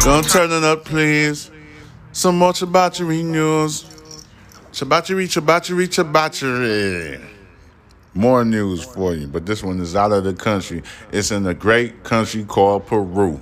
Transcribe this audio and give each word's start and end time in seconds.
Don't 0.00 0.28
turn 0.28 0.50
it 0.50 0.64
up, 0.64 0.84
please. 0.84 1.52
Some 2.10 2.36
more 2.38 2.52
Chabachary 2.52 3.22
news. 3.22 3.84
Chabachary, 4.72 5.28
Chabachary, 5.28 5.86
Chabachary. 5.86 7.20
More 8.14 8.44
news 8.44 8.82
for 8.82 9.14
you, 9.14 9.28
but 9.28 9.46
this 9.46 9.62
one 9.62 9.78
is 9.78 9.94
out 9.94 10.10
of 10.10 10.24
the 10.24 10.34
country. 10.34 10.82
It's 11.12 11.30
in 11.30 11.46
a 11.46 11.54
great 11.54 12.02
country 12.02 12.42
called 12.42 12.88
Peru. 12.88 13.40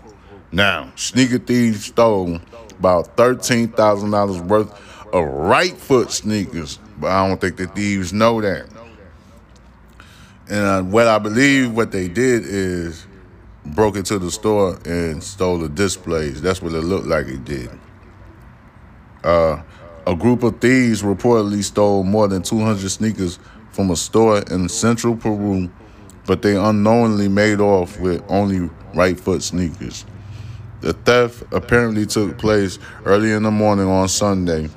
Now, 0.52 0.92
sneaker 0.94 1.38
thieves 1.38 1.86
stole 1.86 2.38
about 2.78 3.16
$13,000 3.16 4.46
worth 4.46 4.72
of 5.14 5.24
right 5.24 5.74
foot 5.74 6.10
sneakers, 6.10 6.78
but 6.98 7.10
I 7.10 7.26
don't 7.26 7.40
think 7.40 7.56
the 7.56 7.66
thieves 7.66 8.12
know 8.12 8.42
that. 8.42 8.66
And 10.50 10.66
uh, 10.66 10.82
what 10.82 11.06
I 11.06 11.18
believe 11.18 11.72
what 11.72 11.92
they 11.92 12.08
did 12.08 12.42
is 12.44 13.06
broke 13.74 13.96
into 13.96 14.18
the 14.18 14.30
store 14.30 14.78
and 14.84 15.22
stole 15.22 15.58
the 15.58 15.68
displays. 15.68 16.40
That's 16.42 16.62
what 16.62 16.72
it 16.72 16.82
looked 16.82 17.06
like 17.06 17.26
it 17.26 17.44
did. 17.44 17.70
Uh, 19.24 19.62
a 20.06 20.14
group 20.14 20.42
of 20.42 20.60
thieves 20.60 21.02
reportedly 21.02 21.64
stole 21.64 22.04
more 22.04 22.28
than 22.28 22.42
200 22.42 22.88
sneakers 22.88 23.38
from 23.72 23.90
a 23.90 23.96
store 23.96 24.38
in 24.50 24.68
central 24.68 25.16
Peru, 25.16 25.70
but 26.26 26.42
they 26.42 26.56
unknowingly 26.56 27.28
made 27.28 27.60
off 27.60 27.98
with 27.98 28.22
only 28.28 28.70
right 28.94 29.18
foot 29.18 29.42
sneakers. 29.42 30.06
The 30.80 30.92
theft 30.92 31.42
apparently 31.52 32.06
took 32.06 32.38
place 32.38 32.78
early 33.04 33.32
in 33.32 33.42
the 33.42 33.50
morning 33.50 33.88
on 33.88 34.08
Sunday, 34.08 34.70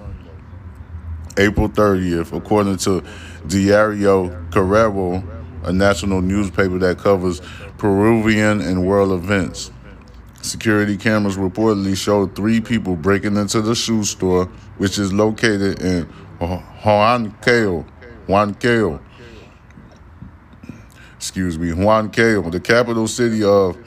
April 1.38 1.70
30th, 1.70 2.36
according 2.36 2.78
to 2.78 3.04
Diario 3.48 4.30
Carrero, 4.50 5.24
a 5.64 5.72
national 5.74 6.22
newspaper 6.22 6.78
that 6.80 6.98
covers 6.98 7.42
Peruvian 7.78 8.62
and 8.62 8.86
world 8.86 9.12
events. 9.12 9.72
Security 10.42 10.96
cameras 10.96 11.38
reportedly 11.38 11.98
showed 11.98 12.36
three 12.36 12.62
people 12.62 12.96
breaking 12.96 13.36
into 13.36 13.62
the 13.62 13.76
shoe 13.76 14.04
store, 14.04 14.46
which 14.78 14.98
is 14.98 15.12
located 15.12 15.82
in 15.82 16.08
Huancayo. 16.40 17.86
Huancayo. 18.28 19.02
Excuse 21.18 21.60
me, 21.60 21.72
Huancayo, 21.72 22.50
the 22.50 22.62
capital 22.62 23.08
city 23.08 23.44
of 23.44 23.78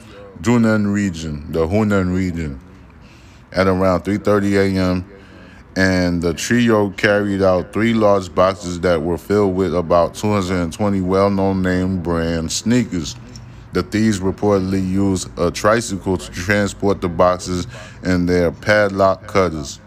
Junín 0.41 0.93
region, 0.93 1.51
the 1.51 1.65
Junín 1.65 2.13
region, 2.13 2.59
at 3.51 3.65
around 3.65 4.01
3:30 4.03 4.75
a.m. 4.75 5.05
And 5.75 6.21
the 6.21 6.33
trio 6.33 6.91
carried 6.91 7.41
out 7.41 7.73
three 7.73 7.93
large 7.93 8.33
boxes 8.33 8.79
that 8.81 9.01
were 9.01 9.17
filled 9.17 9.55
with 9.55 9.75
about 9.75 10.13
220 10.13 11.01
well-known 11.01 11.63
name 11.63 12.03
brand 12.03 12.51
sneakers. 12.51 13.15
The 13.73 13.81
thieves 13.81 14.19
reportedly 14.19 14.87
used 14.87 15.29
a 15.39 15.49
tricycle 15.49 16.17
to 16.17 16.31
transport 16.31 17.01
the 17.01 17.09
boxes 17.09 17.65
and 18.03 18.29
their 18.29 18.51
padlock 18.51 19.25
cutters, 19.25 19.79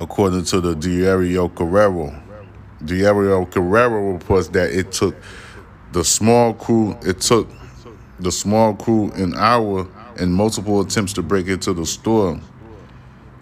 according 0.00 0.44
to 0.44 0.60
the 0.62 0.74
Diario 0.74 1.48
Carrero. 1.48 2.18
Diario 2.82 3.44
Carrero 3.44 4.14
reports 4.14 4.48
that 4.48 4.70
it 4.70 4.90
took 4.90 5.14
the 5.92 6.02
small 6.02 6.54
crew. 6.54 6.96
It 7.04 7.20
took 7.20 7.46
the 8.18 8.32
small 8.32 8.74
crew 8.74 9.10
an 9.12 9.34
hour 9.34 9.86
and 10.18 10.32
multiple 10.32 10.80
attempts 10.80 11.12
to 11.14 11.22
break 11.22 11.46
into 11.48 11.74
the 11.74 11.84
store. 11.84 12.40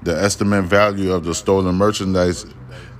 The 0.03 0.17
estimate 0.20 0.64
value 0.64 1.12
of 1.12 1.25
the 1.25 1.34
stolen 1.34 1.77
merchandise 1.77 2.47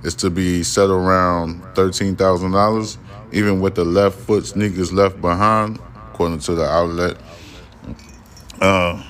is 0.03 0.15
to 0.15 0.29
be 0.29 0.63
set 0.63 0.89
around 0.89 1.61
$13,000 1.75 2.97
even 3.33 3.59
with 3.59 3.75
the 3.75 3.83
left 3.83 4.19
foot 4.19 4.45
sneakers 4.45 4.93
left 4.93 5.19
behind, 5.19 5.79
according 6.11 6.39
to 6.39 6.53
the 6.53 6.63
outlet. 6.63 7.17
Uh, 8.61 9.03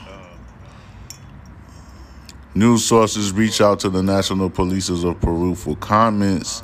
news 2.56 2.86
sources 2.86 3.34
reach 3.34 3.60
out 3.60 3.82
to 3.82 3.90
the 3.90 4.02
National 4.02 4.50
Police 4.50 4.90
of 4.90 5.20
Peru 5.20 5.54
for 5.54 5.76
comments. 5.76 6.64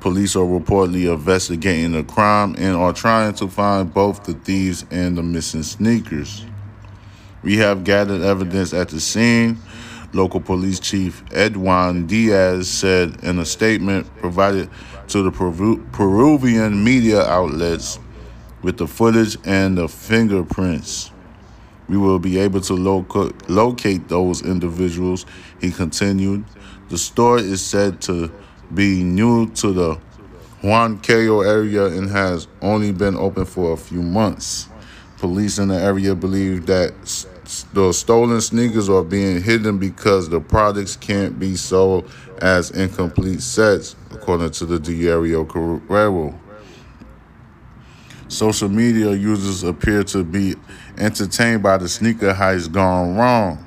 Police 0.00 0.36
are 0.36 0.40
reportedly 0.40 1.12
investigating 1.12 1.92
the 1.92 2.02
crime 2.02 2.54
and 2.58 2.76
are 2.76 2.92
trying 2.92 3.34
to 3.34 3.48
find 3.48 3.92
both 3.92 4.24
the 4.24 4.34
thieves 4.34 4.84
and 4.90 5.16
the 5.16 5.22
missing 5.22 5.62
sneakers. 5.62 6.44
We 7.42 7.56
have 7.58 7.84
gathered 7.84 8.22
evidence 8.22 8.74
at 8.74 8.88
the 8.88 9.00
scene. 9.00 9.58
Local 10.16 10.40
police 10.40 10.80
chief 10.80 11.22
Edwin 11.30 12.06
Diaz 12.06 12.70
said 12.70 13.22
in 13.22 13.38
a 13.38 13.44
statement 13.44 14.06
provided 14.16 14.70
to 15.08 15.22
the 15.22 15.30
Peru- 15.30 15.84
Peruvian 15.92 16.82
media 16.82 17.20
outlets 17.20 17.98
with 18.62 18.78
the 18.78 18.86
footage 18.86 19.36
and 19.44 19.76
the 19.76 19.86
fingerprints. 19.88 21.10
We 21.86 21.98
will 21.98 22.18
be 22.18 22.38
able 22.38 22.62
to 22.62 22.72
loca- 22.72 23.34
locate 23.48 24.08
those 24.08 24.40
individuals, 24.40 25.26
he 25.60 25.70
continued. 25.70 26.46
The 26.88 26.96
store 26.96 27.36
is 27.38 27.60
said 27.60 28.00
to 28.02 28.32
be 28.72 29.04
new 29.04 29.50
to 29.50 29.70
the 29.70 29.98
Huancayo 30.62 31.46
area 31.46 31.88
and 31.88 32.08
has 32.08 32.48
only 32.62 32.90
been 32.90 33.16
open 33.16 33.44
for 33.44 33.74
a 33.74 33.76
few 33.76 34.00
months. 34.00 34.66
Police 35.18 35.58
in 35.58 35.68
the 35.68 35.76
area 35.78 36.14
believe 36.14 36.64
that 36.66 36.94
the 37.72 37.92
stolen 37.92 38.40
sneakers 38.40 38.88
are 38.88 39.04
being 39.04 39.40
hidden 39.40 39.78
because 39.78 40.28
the 40.28 40.40
products 40.40 40.96
can't 40.96 41.38
be 41.38 41.54
sold 41.56 42.10
as 42.42 42.70
incomplete 42.70 43.40
sets, 43.40 43.94
according 44.10 44.50
to 44.50 44.66
the 44.66 44.78
Diario 44.78 45.44
Carrero. 45.44 46.38
Social 48.28 48.68
media 48.68 49.12
users 49.12 49.62
appear 49.62 50.02
to 50.04 50.24
be 50.24 50.56
entertained 50.98 51.62
by 51.62 51.76
the 51.76 51.88
sneaker 51.88 52.32
heist 52.32 52.72
gone 52.72 53.16
wrong. 53.16 53.62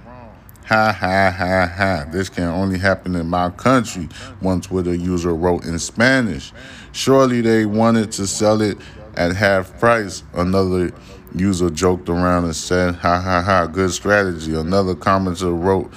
Ha 0.66 0.92
ha 0.92 1.32
ha 1.32 1.66
ha. 1.66 2.06
This 2.12 2.28
can 2.30 2.44
only 2.44 2.78
happen 2.78 3.16
in 3.16 3.28
my 3.28 3.50
country, 3.52 4.10
one 4.42 4.60
Twitter 4.62 4.94
user 4.94 5.34
wrote 5.34 5.64
in 5.66 5.80
Spanish. 5.80 6.52
Surely 6.92 7.42
they 7.42 7.66
wanted 7.66 8.12
to 8.12 8.28
sell 8.28 8.62
it 8.62 8.78
at 9.16 9.36
half 9.36 9.80
price. 9.80 10.24
Another 10.34 10.92
user 11.36 11.70
joked 11.70 12.10
around 12.10 12.46
and 12.46 12.56
said, 12.56 12.96
ha 12.96 13.20
ha 13.22 13.42
ha, 13.42 13.66
good 13.68 13.92
strategy. 13.92 14.56
Another 14.56 14.96
commenter 14.96 15.58
wrote 15.62 15.92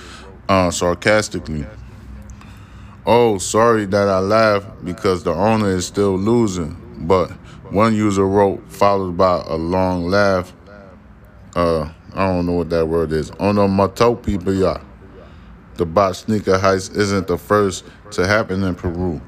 uh, 0.48 0.70
sarcastically, 0.70 1.66
oh, 3.06 3.38
sorry 3.38 3.86
that 3.86 4.08
I 4.08 4.18
laughed 4.18 4.84
because 4.84 5.22
the 5.24 5.32
owner 5.32 5.70
is 5.70 5.86
still 5.86 6.16
losing. 6.16 6.76
But 7.06 7.30
one 7.70 7.94
user 7.94 8.26
wrote, 8.26 8.70
followed 8.70 9.16
by 9.16 9.42
a 9.46 9.56
long 9.56 10.06
laugh. 10.08 10.52
Uh, 11.54 11.90
I 12.14 12.26
don't 12.26 12.46
know 12.46 12.52
what 12.52 12.70
that 12.70 12.86
word 12.86 13.12
is. 13.12 13.30
Onomatopoeia. 13.32 14.80
The 15.74 15.86
bot 15.86 16.16
sneaker 16.16 16.58
heist 16.58 16.96
isn't 16.96 17.26
the 17.26 17.38
first 17.38 17.84
to 18.12 18.26
happen 18.26 18.62
in 18.62 18.74
Peru. 18.74 19.20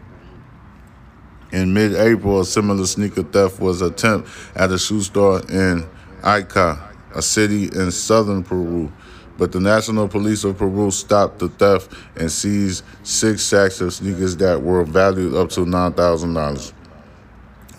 In 1.54 1.72
mid-April, 1.72 2.40
a 2.40 2.44
similar 2.44 2.84
sneaker 2.84 3.22
theft 3.22 3.60
was 3.60 3.80
attempted 3.80 4.28
at 4.56 4.72
a 4.72 4.78
shoe 4.78 5.00
store 5.02 5.38
in 5.48 5.86
Ica, 6.22 6.80
a 7.14 7.22
city 7.22 7.66
in 7.66 7.92
southern 7.92 8.42
Peru. 8.42 8.92
But 9.38 9.52
the 9.52 9.60
National 9.60 10.08
Police 10.08 10.42
of 10.42 10.58
Peru 10.58 10.90
stopped 10.90 11.38
the 11.38 11.48
theft 11.48 11.92
and 12.16 12.32
seized 12.32 12.82
six 13.04 13.44
sacks 13.44 13.80
of 13.80 13.94
sneakers 13.94 14.36
that 14.38 14.62
were 14.62 14.82
valued 14.82 15.36
up 15.36 15.50
to 15.50 15.64
nine 15.64 15.92
thousand 15.92 16.34
dollars. 16.34 16.72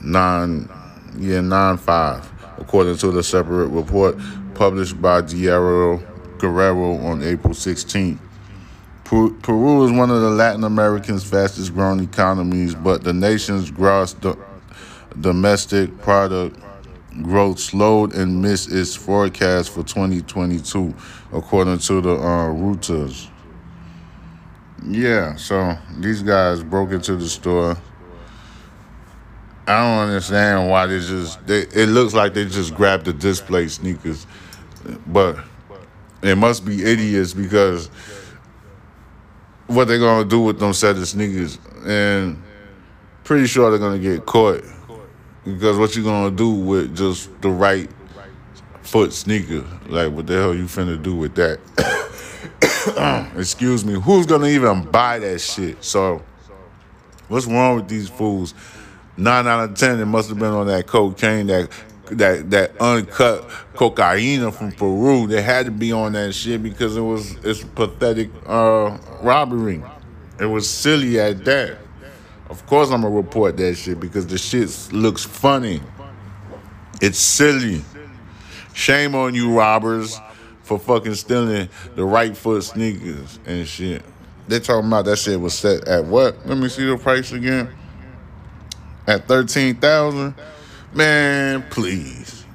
Nine, 0.01 0.69
yeah, 1.17 1.41
nine 1.41 1.75
five, 1.75 2.31
according 2.57 2.95
to 2.99 3.11
the 3.11 3.23
separate 3.23 3.67
report 3.67 4.15
published 4.53 5.01
by 5.01 5.19
Diario 5.19 5.97
Guerrero 6.37 6.95
on 7.05 7.21
April 7.23 7.53
16th. 7.53 8.19
Peru 9.05 9.85
is 9.85 9.91
one 9.91 10.09
of 10.09 10.19
the 10.19 10.31
Latin 10.31 10.63
America's 10.63 11.23
fastest 11.23 11.75
growing 11.75 11.99
economies, 11.99 12.73
but 12.73 13.03
the 13.03 13.13
nation's 13.13 13.69
gross 13.69 14.13
do- 14.13 14.43
domestic 15.21 15.95
product 16.01 16.59
growth 17.21 17.59
slowed 17.59 18.15
and 18.15 18.41
missed 18.41 18.71
its 18.71 18.95
forecast 18.95 19.69
for 19.69 19.83
2022, 19.83 20.93
according 21.31 21.77
to 21.77 22.01
the 22.01 22.15
uh, 22.15 22.47
Reuters. 22.47 23.29
Yeah, 24.83 25.35
so 25.35 25.77
these 25.99 26.23
guys 26.23 26.63
broke 26.63 26.91
into 26.91 27.15
the 27.15 27.29
store. 27.29 27.77
I 29.67 29.79
don't 29.79 30.09
understand 30.09 30.69
why 30.69 30.87
they 30.87 30.99
just. 30.99 31.45
They, 31.45 31.61
it 31.61 31.89
looks 31.89 32.15
like 32.15 32.33
they 32.33 32.45
just 32.45 32.73
grabbed 32.73 33.05
the 33.05 33.13
display 33.13 33.67
sneakers, 33.67 34.25
but 35.07 35.37
it 36.23 36.35
must 36.35 36.65
be 36.65 36.83
idiots 36.83 37.33
because 37.33 37.89
what 39.67 39.87
they're 39.87 39.99
gonna 39.99 40.27
do 40.27 40.41
with 40.41 40.59
them 40.59 40.73
set 40.73 40.95
of 40.95 41.07
sneakers, 41.07 41.59
and 41.85 42.41
pretty 43.23 43.47
sure 43.47 43.69
they're 43.69 43.79
gonna 43.79 43.99
get 43.99 44.25
caught 44.25 44.63
because 45.45 45.77
what 45.77 45.95
you 45.95 46.03
gonna 46.03 46.35
do 46.35 46.49
with 46.49 46.97
just 46.97 47.29
the 47.41 47.49
right 47.49 47.89
foot 48.81 49.13
sneaker? 49.13 49.63
Like 49.87 50.11
what 50.11 50.27
the 50.27 50.33
hell 50.33 50.55
you 50.55 50.65
finna 50.65 51.01
do 51.01 51.15
with 51.15 51.35
that? 51.35 51.59
Excuse 53.37 53.85
me. 53.85 53.93
Who's 53.93 54.25
gonna 54.25 54.47
even 54.47 54.83
buy 54.83 55.19
that 55.19 55.39
shit? 55.39 55.83
So 55.83 56.23
what's 57.27 57.45
wrong 57.45 57.77
with 57.77 57.87
these 57.87 58.09
fools? 58.09 58.53
Nine 59.17 59.47
out 59.47 59.69
of 59.69 59.75
ten, 59.75 59.99
it 59.99 60.05
must 60.05 60.29
have 60.29 60.39
been 60.39 60.51
on 60.51 60.67
that 60.67 60.87
cocaine 60.87 61.47
that 61.47 61.69
that 62.07 62.49
that 62.51 62.79
uncut 62.79 63.49
cocaine 63.73 64.51
from 64.51 64.71
Peru. 64.71 65.27
They 65.27 65.41
had 65.41 65.65
to 65.65 65.71
be 65.71 65.91
on 65.91 66.13
that 66.13 66.33
shit 66.33 66.61
because 66.61 66.97
it 66.97 67.01
was 67.01 67.35
it's 67.43 67.63
pathetic 67.63 68.29
uh, 68.45 68.97
robbery. 69.21 69.83
It 70.39 70.45
was 70.45 70.69
silly 70.69 71.19
at 71.19 71.45
that. 71.45 71.77
Of 72.49 72.65
course, 72.67 72.91
I'm 72.91 73.01
gonna 73.01 73.15
report 73.15 73.57
that 73.57 73.75
shit 73.75 73.99
because 73.99 74.27
the 74.27 74.37
shit 74.37 74.93
looks 74.93 75.23
funny. 75.23 75.81
It's 77.01 77.19
silly. 77.19 77.83
Shame 78.73 79.15
on 79.15 79.33
you, 79.33 79.57
robbers, 79.57 80.19
for 80.63 80.77
fucking 80.77 81.15
stealing 81.15 81.69
the 81.95 82.03
right 82.03 82.35
foot 82.35 82.63
sneakers 82.63 83.39
and 83.45 83.67
shit. 83.67 84.03
They 84.47 84.59
talking 84.59 84.87
about 84.87 85.05
that 85.05 85.17
shit 85.17 85.39
was 85.39 85.57
set 85.57 85.87
at 85.87 86.05
what? 86.05 86.45
Let 86.45 86.57
me 86.57 86.69
see 86.69 86.85
the 86.85 86.97
price 86.97 87.31
again. 87.31 87.69
At 89.07 89.27
thirteen 89.27 89.75
thousand. 89.75 90.35
Man, 90.95 91.65
please. 91.69 92.45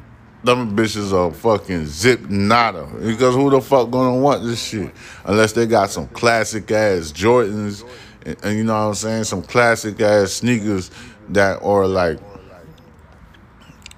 Them 0.42 0.74
bitches 0.74 1.12
are 1.12 1.30
fucking 1.30 1.84
zip 1.84 2.22
nada. 2.30 2.86
Because 2.86 3.34
who 3.34 3.50
the 3.50 3.60
fuck 3.60 3.90
gonna 3.90 4.18
want 4.18 4.42
this 4.42 4.62
shit? 4.62 4.90
Unless 5.26 5.52
they 5.52 5.66
got 5.66 5.90
some 5.90 6.08
classic 6.08 6.70
ass 6.70 7.12
Jordans 7.12 7.84
and, 8.24 8.36
and 8.42 8.56
you 8.56 8.64
know 8.64 8.72
what 8.72 8.88
I'm 8.88 8.94
saying? 8.94 9.24
Some 9.24 9.42
classic 9.42 10.00
ass 10.00 10.32
sneakers 10.32 10.90
that 11.28 11.62
are 11.62 11.86
like 11.86 12.18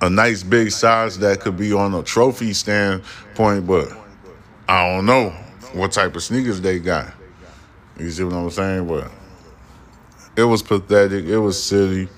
a 0.01 0.11
nice 0.11 0.43
big 0.43 0.73
size 0.73 1.21
that 1.21 1.39
could 1.39 1.57
be 1.57 1.73
on 1.73 1.95
a 1.95 2.03
trophy 2.03 2.53
standpoint, 2.53 3.65
but 3.69 3.89
I 4.69 4.89
don't 4.89 5.07
know 5.07 5.31
what 5.73 5.93
type 5.93 6.17
of 6.17 6.23
sneakers 6.25 6.61
they 6.61 6.81
got. 6.81 7.15
You 7.97 8.11
see 8.11 8.25
what 8.25 8.35
I'm 8.35 8.51
saying? 8.51 8.89
But 8.89 9.09
it 10.35 10.43
was 10.43 10.65
pathetic. 10.65 11.27
It 11.27 11.39
was 11.39 11.63
silly. 11.63 12.09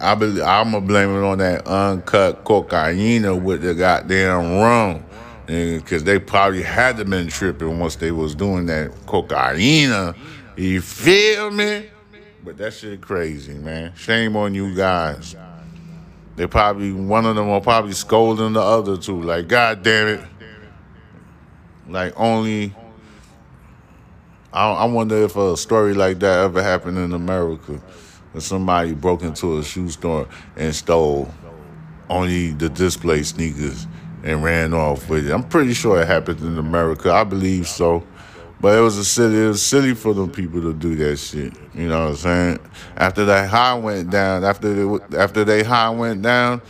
I 0.00 0.14
believe 0.14 0.42
I'm 0.42 0.70
gonna 0.70 0.86
blame 0.86 1.10
it 1.10 1.24
on 1.24 1.38
that 1.38 1.66
uncut 1.66 2.44
cocaine 2.44 3.42
with 3.42 3.62
the 3.62 3.74
goddamn 3.74 4.58
rum, 4.58 5.04
because 5.46 6.04
they 6.04 6.20
probably 6.20 6.62
had 6.62 6.98
to 6.98 7.04
been 7.04 7.26
tripping 7.28 7.80
once 7.80 7.96
they 7.96 8.12
was 8.12 8.34
doing 8.34 8.66
that 8.66 8.92
cocaine. 9.06 10.14
You 10.56 10.80
feel 10.80 11.50
me? 11.50 11.88
But 12.44 12.58
that 12.58 12.74
shit 12.74 13.00
crazy, 13.00 13.54
man. 13.54 13.92
Shame 13.96 14.36
on 14.36 14.54
you 14.54 14.74
guys. 14.74 15.34
They 16.36 16.46
probably 16.46 16.92
one 16.92 17.26
of 17.26 17.34
them 17.34 17.48
will 17.48 17.60
probably 17.60 17.92
scolding 17.92 18.52
the 18.52 18.60
other 18.60 18.96
two, 18.96 19.20
like 19.20 19.48
God 19.48 19.82
damn 19.82 20.08
it. 20.08 20.20
Like 21.88 22.12
only. 22.16 22.74
I, 24.52 24.70
I 24.70 24.84
wonder 24.86 25.16
if 25.16 25.36
a 25.36 25.56
story 25.56 25.92
like 25.92 26.20
that 26.20 26.44
ever 26.44 26.62
happened 26.62 26.98
in 26.98 27.12
America 27.12 27.82
somebody 28.42 28.94
broke 28.94 29.22
into 29.22 29.58
a 29.58 29.64
shoe 29.64 29.88
store 29.88 30.28
and 30.56 30.74
stole 30.74 31.32
only 32.08 32.52
the 32.52 32.68
display 32.68 33.22
sneakers 33.22 33.86
and 34.24 34.42
ran 34.42 34.74
off 34.74 35.08
with 35.08 35.28
it. 35.28 35.32
I'm 35.32 35.44
pretty 35.44 35.74
sure 35.74 36.00
it 36.00 36.06
happened 36.06 36.40
in 36.40 36.58
America. 36.58 37.12
I 37.12 37.24
believe 37.24 37.68
so. 37.68 38.04
But 38.60 38.76
it 38.76 38.80
was 38.80 38.98
a 38.98 39.04
silly, 39.04 39.44
it 39.44 39.48
was 39.48 39.62
silly 39.62 39.94
for 39.94 40.12
them 40.12 40.30
people 40.30 40.60
to 40.62 40.74
do 40.74 40.96
that 40.96 41.16
shit. 41.18 41.54
You 41.74 41.88
know 41.88 42.00
what 42.00 42.10
I'm 42.10 42.16
saying? 42.16 42.58
After 42.96 43.24
that 43.26 43.48
high 43.48 43.74
went 43.74 44.10
down, 44.10 44.44
after 44.44 44.74
they, 44.74 45.16
after 45.16 45.44
they 45.44 45.62
high 45.62 45.90
went 45.90 46.22
down, 46.22 46.60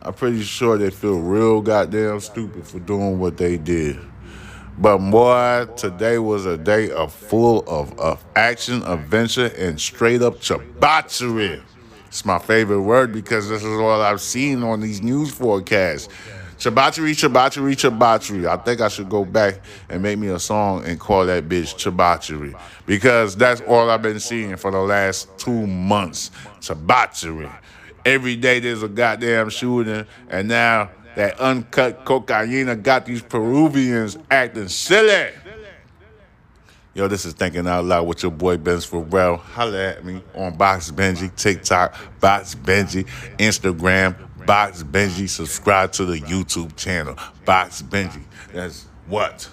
I'm 0.00 0.14
pretty 0.14 0.42
sure 0.42 0.78
they 0.78 0.90
feel 0.90 1.18
real 1.18 1.60
goddamn 1.60 2.20
stupid 2.20 2.66
for 2.66 2.78
doing 2.78 3.18
what 3.18 3.36
they 3.36 3.58
did. 3.58 3.98
But 4.76 4.98
boy, 4.98 5.66
today 5.76 6.18
was 6.18 6.46
a 6.46 6.58
day 6.58 6.90
of 6.90 7.12
full 7.12 7.64
of, 7.68 7.98
of 7.98 8.24
action, 8.34 8.82
adventure, 8.82 9.52
and 9.56 9.80
straight 9.80 10.20
up 10.20 10.40
debauchery. 10.40 11.62
It's 12.08 12.24
my 12.24 12.38
favorite 12.38 12.82
word 12.82 13.12
because 13.12 13.48
this 13.48 13.62
is 13.62 13.78
all 13.78 14.02
I've 14.02 14.20
seen 14.20 14.62
on 14.64 14.80
these 14.80 15.00
news 15.00 15.30
forecasts. 15.30 16.08
Debauchery, 16.58 17.14
debauchery, 17.14 17.74
debauchery. 17.74 18.46
I 18.46 18.56
think 18.56 18.80
I 18.80 18.88
should 18.88 19.08
go 19.08 19.24
back 19.24 19.60
and 19.88 20.02
make 20.02 20.18
me 20.18 20.28
a 20.28 20.38
song 20.38 20.84
and 20.84 20.98
call 20.98 21.26
that 21.26 21.48
bitch 21.48 21.82
debauchery 21.82 22.54
because 22.86 23.36
that's 23.36 23.60
all 23.62 23.90
I've 23.90 24.02
been 24.02 24.20
seeing 24.20 24.56
for 24.56 24.70
the 24.70 24.78
last 24.78 25.28
two 25.38 25.66
months. 25.66 26.30
Debauchery. 26.60 27.50
Every 28.04 28.36
day 28.36 28.60
there's 28.60 28.82
a 28.82 28.88
goddamn 28.88 29.50
shooting, 29.50 30.06
and 30.28 30.48
now 30.48 30.90
that 31.16 31.38
uncut 31.40 32.04
cocaine 32.04 32.82
got 32.82 33.06
these 33.06 33.22
Peruvians 33.22 34.18
acting 34.30 34.68
silly. 34.68 35.32
Yo, 36.94 37.08
this 37.08 37.24
is 37.24 37.32
Thinking 37.32 37.66
Out 37.66 37.84
Loud 37.84 38.06
with 38.06 38.22
your 38.22 38.30
boy 38.30 38.56
Benz 38.56 38.86
Pharrell. 38.86 39.40
Holla 39.40 39.88
at 39.90 40.04
me 40.04 40.22
on 40.36 40.56
Box 40.56 40.92
Benji, 40.92 41.34
TikTok, 41.34 41.92
Box 42.20 42.54
Benji, 42.54 43.04
Instagram, 43.38 44.14
Box 44.46 44.84
Benji. 44.84 45.28
Subscribe 45.28 45.90
to 45.92 46.04
the 46.04 46.20
YouTube 46.20 46.76
channel, 46.76 47.16
Box 47.44 47.82
Benji. 47.82 48.22
That's 48.52 48.86
what? 49.08 49.48